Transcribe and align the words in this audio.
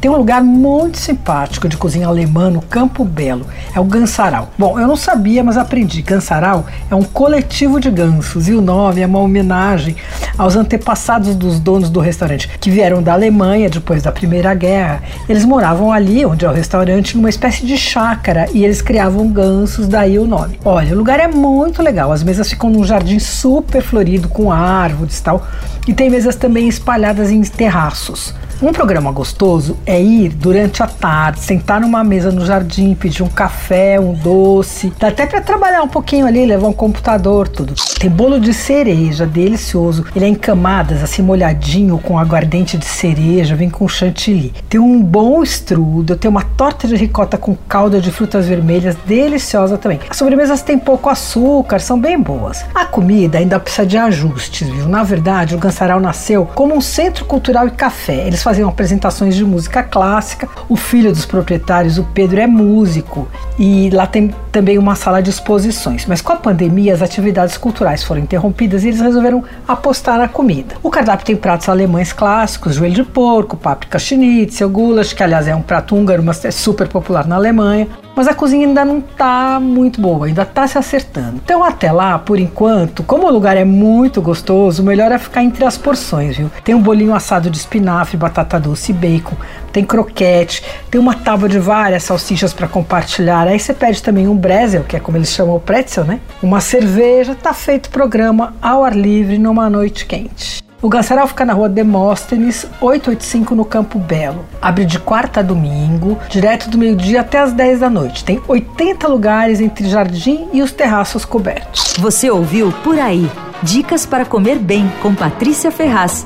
Tem 0.00 0.10
um 0.10 0.16
lugar 0.16 0.42
muito 0.42 0.96
simpático 0.96 1.68
de 1.68 1.76
cozinha 1.76 2.06
alemã 2.06 2.48
no 2.48 2.62
Campo 2.62 3.04
Belo, 3.04 3.44
é 3.74 3.78
o 3.78 3.84
Gansaral. 3.84 4.48
Bom, 4.58 4.80
eu 4.80 4.88
não 4.88 4.96
sabia, 4.96 5.44
mas 5.44 5.58
aprendi. 5.58 6.00
Gansaral 6.00 6.64
é 6.90 6.94
um 6.94 7.02
coletivo 7.02 7.78
de 7.78 7.90
gansos 7.90 8.48
e 8.48 8.54
o 8.54 8.62
nome 8.62 9.02
é 9.02 9.06
uma 9.06 9.18
homenagem 9.18 9.94
aos 10.38 10.56
antepassados 10.56 11.34
dos 11.34 11.60
donos 11.60 11.90
do 11.90 12.00
restaurante, 12.00 12.48
que 12.58 12.70
vieram 12.70 13.02
da 13.02 13.12
Alemanha 13.12 13.68
depois 13.68 14.02
da 14.02 14.10
Primeira 14.10 14.54
Guerra. 14.54 15.02
Eles 15.28 15.44
moravam 15.44 15.92
ali, 15.92 16.24
onde 16.24 16.46
é 16.46 16.48
o 16.48 16.52
restaurante, 16.52 17.14
numa 17.14 17.28
espécie 17.28 17.66
de 17.66 17.76
chácara 17.76 18.48
e 18.54 18.64
eles 18.64 18.80
criavam 18.80 19.28
gansos, 19.28 19.86
daí 19.86 20.18
o 20.18 20.26
nome. 20.26 20.58
Olha, 20.64 20.94
o 20.94 20.98
lugar 20.98 21.20
é 21.20 21.28
muito 21.28 21.82
legal, 21.82 22.10
as 22.10 22.22
mesas 22.22 22.48
ficam 22.48 22.70
num 22.70 22.84
jardim 22.84 23.18
super 23.18 23.82
florido 23.82 24.30
com 24.30 24.50
árvores 24.50 25.18
e 25.18 25.22
tal, 25.22 25.46
e 25.86 25.92
tem 25.92 26.08
mesas 26.08 26.36
também 26.36 26.68
espalhadas 26.68 27.30
em 27.30 27.42
terraços. 27.42 28.34
Um 28.62 28.74
programa 28.74 29.10
gostoso 29.10 29.78
é 29.86 29.98
ir 29.98 30.28
durante 30.34 30.82
a 30.82 30.86
tarde, 30.86 31.40
sentar 31.40 31.80
numa 31.80 32.04
mesa 32.04 32.30
no 32.30 32.44
jardim, 32.44 32.94
pedir 32.94 33.22
um 33.22 33.28
café, 33.28 33.98
um 33.98 34.12
doce, 34.12 34.92
dá 34.98 35.08
até 35.08 35.24
para 35.24 35.40
trabalhar 35.40 35.82
um 35.82 35.88
pouquinho 35.88 36.26
ali, 36.26 36.44
levar 36.44 36.68
um 36.68 36.72
computador, 36.72 37.48
tudo. 37.48 37.72
Tem 37.98 38.10
bolo 38.10 38.38
de 38.38 38.52
cereja, 38.52 39.24
delicioso. 39.24 40.04
Ele 40.14 40.26
é 40.26 40.28
em 40.28 40.34
camadas, 40.34 41.02
assim 41.02 41.22
molhadinho 41.22 41.96
com 41.96 42.18
aguardente 42.18 42.76
de 42.76 42.84
cereja, 42.84 43.56
vem 43.56 43.70
com 43.70 43.88
chantilly. 43.88 44.52
Tem 44.68 44.78
um 44.78 45.02
bom 45.02 45.42
strudel, 45.42 46.18
tem 46.18 46.30
uma 46.30 46.42
torta 46.42 46.86
de 46.86 46.96
ricota 46.96 47.38
com 47.38 47.56
calda 47.66 47.98
de 47.98 48.12
frutas 48.12 48.46
vermelhas, 48.46 48.94
deliciosa 49.06 49.78
também. 49.78 50.00
As 50.10 50.18
sobremesas 50.18 50.60
têm 50.60 50.78
pouco 50.78 51.08
açúcar, 51.08 51.78
são 51.78 51.98
bem 51.98 52.20
boas. 52.20 52.62
A 52.74 52.84
comida 52.84 53.38
ainda 53.38 53.58
precisa 53.58 53.86
de 53.86 53.96
ajustes, 53.96 54.68
viu? 54.68 54.86
Na 54.86 55.02
verdade, 55.02 55.54
o 55.54 55.58
Gansaral 55.58 55.98
nasceu 55.98 56.44
como 56.54 56.76
um 56.76 56.80
centro 56.82 57.24
cultural 57.24 57.66
e 57.66 57.70
café. 57.70 58.26
Eles 58.26 58.42
faziam 58.50 58.68
apresentações 58.68 59.36
de 59.36 59.44
música 59.44 59.80
clássica. 59.80 60.48
O 60.68 60.74
filho 60.74 61.12
dos 61.12 61.24
proprietários, 61.24 61.98
o 61.98 62.04
Pedro, 62.04 62.40
é 62.40 62.48
músico 62.48 63.28
e 63.56 63.88
lá 63.90 64.08
tem 64.08 64.34
também 64.50 64.76
uma 64.76 64.96
sala 64.96 65.22
de 65.22 65.30
exposições. 65.30 66.04
Mas 66.04 66.20
com 66.20 66.32
a 66.32 66.36
pandemia, 66.36 66.92
as 66.92 67.00
atividades 67.00 67.56
culturais 67.56 68.02
foram 68.02 68.20
interrompidas 68.20 68.82
e 68.82 68.88
eles 68.88 69.00
resolveram 69.00 69.44
apostar 69.68 70.18
na 70.18 70.26
comida. 70.26 70.74
O 70.82 70.90
cardápio 70.90 71.24
tem 71.24 71.36
pratos 71.36 71.68
alemães 71.68 72.12
clássicos, 72.12 72.74
joelho 72.74 72.94
de 72.94 73.04
porco, 73.04 73.56
páprica 73.56 74.00
schnitzel, 74.00 74.68
goulash, 74.68 75.12
que 75.12 75.22
aliás 75.22 75.46
é 75.46 75.54
um 75.54 75.62
prato 75.62 75.94
húngaro, 75.94 76.22
mas 76.24 76.44
é 76.44 76.50
super 76.50 76.88
popular 76.88 77.28
na 77.28 77.36
Alemanha 77.36 77.86
mas 78.20 78.28
a 78.28 78.34
cozinha 78.34 78.66
ainda 78.66 78.84
não 78.84 78.98
está 78.98 79.58
muito 79.58 79.98
boa, 79.98 80.26
ainda 80.26 80.42
está 80.42 80.66
se 80.66 80.76
acertando. 80.76 81.40
Então 81.42 81.64
até 81.64 81.90
lá, 81.90 82.18
por 82.18 82.38
enquanto, 82.38 83.02
como 83.02 83.26
o 83.26 83.30
lugar 83.30 83.56
é 83.56 83.64
muito 83.64 84.20
gostoso, 84.20 84.82
o 84.82 84.84
melhor 84.84 85.10
é 85.10 85.16
ficar 85.16 85.42
entre 85.42 85.64
as 85.64 85.78
porções, 85.78 86.36
viu? 86.36 86.50
Tem 86.62 86.74
um 86.74 86.82
bolinho 86.82 87.14
assado 87.14 87.48
de 87.48 87.56
espinafre, 87.56 88.18
batata 88.18 88.60
doce 88.60 88.92
e 88.92 88.94
bacon, 88.94 89.34
tem 89.72 89.82
croquete, 89.82 90.62
tem 90.90 91.00
uma 91.00 91.14
tábua 91.14 91.48
de 91.48 91.58
várias 91.58 92.02
salsichas 92.02 92.52
para 92.52 92.68
compartilhar. 92.68 93.48
Aí 93.48 93.58
você 93.58 93.72
pede 93.72 94.02
também 94.02 94.28
um 94.28 94.36
brezel, 94.36 94.84
que 94.84 94.96
é 94.96 95.00
como 95.00 95.16
eles 95.16 95.30
chamam 95.30 95.56
o 95.56 95.60
pretzel, 95.60 96.04
né? 96.04 96.20
Uma 96.42 96.60
cerveja, 96.60 97.34
tá 97.34 97.54
feito 97.54 97.88
programa 97.88 98.52
ao 98.60 98.84
ar 98.84 98.94
livre 98.94 99.38
numa 99.38 99.70
noite 99.70 100.04
quente. 100.04 100.62
O 100.82 100.88
Gansaral 100.88 101.28
fica 101.28 101.44
na 101.44 101.52
rua 101.52 101.68
Demóstenes, 101.68 102.66
885 102.80 103.54
no 103.54 103.66
Campo 103.66 103.98
Belo. 103.98 104.46
Abre 104.62 104.86
de 104.86 104.98
quarta 104.98 105.40
a 105.40 105.42
domingo, 105.42 106.18
direto 106.30 106.70
do 106.70 106.78
meio-dia 106.78 107.20
até 107.20 107.38
as 107.38 107.52
10 107.52 107.80
da 107.80 107.90
noite. 107.90 108.24
Tem 108.24 108.40
80 108.48 109.06
lugares 109.06 109.60
entre 109.60 109.86
jardim 109.86 110.48
e 110.54 110.62
os 110.62 110.72
terraços 110.72 111.26
cobertos. 111.26 111.94
Você 111.98 112.30
ouviu 112.30 112.72
Por 112.82 112.98
Aí. 112.98 113.30
Dicas 113.62 114.06
para 114.06 114.24
comer 114.24 114.58
bem 114.58 114.90
com 115.02 115.14
Patrícia 115.14 115.70
Ferraz. 115.70 116.24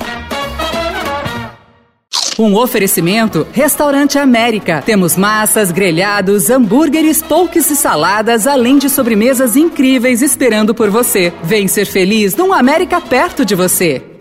Um 2.38 2.54
oferecimento 2.54 3.44
Restaurante 3.52 4.18
América. 4.18 4.82
Temos 4.86 5.16
massas, 5.16 5.72
grelhados, 5.72 6.48
hambúrgueres, 6.48 7.20
polques 7.20 7.68
e 7.70 7.76
saladas, 7.76 8.46
além 8.46 8.78
de 8.78 8.88
sobremesas 8.88 9.56
incríveis 9.56 10.22
esperando 10.22 10.72
por 10.72 10.90
você. 10.90 11.32
Vem 11.42 11.66
ser 11.66 11.86
feliz 11.86 12.36
num 12.36 12.52
América 12.52 13.00
perto 13.00 13.44
de 13.44 13.56
você. 13.56 14.13